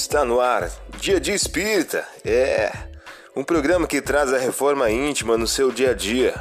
[0.00, 0.70] Está no ar,
[1.00, 2.06] Dia de Espírita.
[2.24, 2.70] É
[3.36, 6.34] um programa que traz a reforma íntima no seu dia a dia.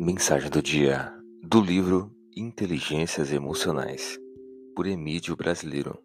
[0.00, 1.14] Mensagem do dia
[1.44, 4.18] do livro Inteligências Emocionais,
[4.74, 5.96] por Emílio Brasileiro.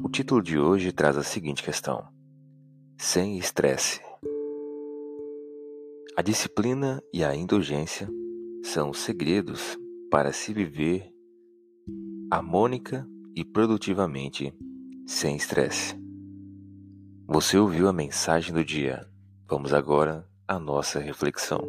[0.00, 2.06] O título de hoje traz a seguinte questão:
[2.96, 4.00] Sem estresse.
[6.16, 8.08] A disciplina e a indulgência
[8.62, 9.78] são segredos
[10.10, 11.12] para se viver
[12.30, 14.54] harmônica e produtivamente
[15.06, 15.98] sem estresse.
[17.26, 19.06] Você ouviu a mensagem do dia.
[19.48, 21.60] Vamos agora à nossa reflexão.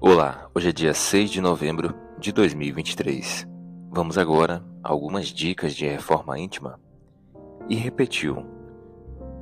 [0.00, 3.46] Olá, hoje é dia 6 de novembro de 2023.
[3.90, 6.80] Vamos agora a algumas dicas de reforma íntima.
[7.68, 8.44] E repetiu: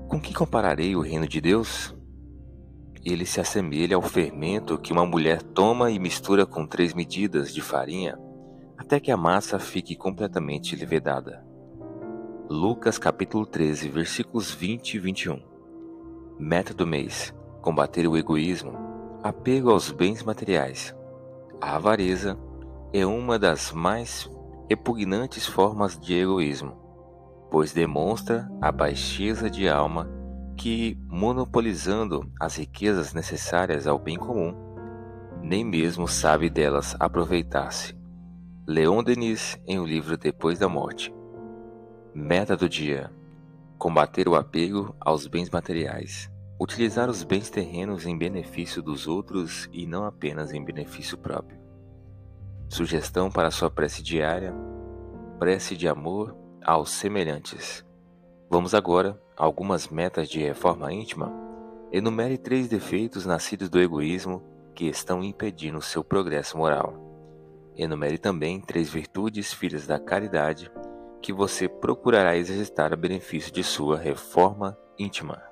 [0.09, 1.95] Com que compararei o reino de Deus?
[3.05, 7.61] Ele se assemelha ao fermento que uma mulher toma e mistura com três medidas de
[7.61, 8.19] farinha
[8.79, 11.45] até que a massa fique completamente levedada.
[12.49, 15.43] Lucas capítulo 13, versículos 20 e 21.
[16.39, 18.93] Meta do mês: combater o egoísmo
[19.23, 20.93] Apego aos bens materiais.
[21.61, 22.37] A avareza
[22.93, 24.31] é uma das mais
[24.69, 26.77] repugnantes formas de egoísmo,
[27.51, 30.11] pois demonstra a baixeza de alma
[30.57, 34.55] que, monopolizando as riquezas necessárias ao bem comum,
[35.43, 37.97] nem mesmo sabe delas aproveitar-se.
[38.67, 41.13] Leon Denis, em o livro Depois da Morte.
[42.15, 43.11] Meta do dia:
[43.79, 46.31] combater o apego aos bens materiais.
[46.61, 51.62] Utilizar os bens terrenos em benefício dos outros e não apenas em benefício próprio.
[52.73, 54.55] Sugestão para sua prece diária:
[55.39, 56.35] prece de amor
[56.65, 57.85] aos semelhantes.
[58.49, 61.31] Vamos agora a algumas metas de reforma íntima.
[61.93, 64.43] Enumere três defeitos nascidos do egoísmo
[64.75, 66.95] que estão impedindo seu progresso moral.
[67.77, 70.73] Enumere também três virtudes filhas da caridade
[71.21, 75.52] que você procurará exercitar a benefício de sua reforma íntima.